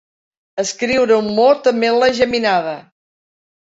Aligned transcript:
Escriure 0.63 1.19
un 1.23 1.29
mot 1.41 1.71
amb 1.73 1.85
ela 1.93 2.09
geminada. 2.21 2.77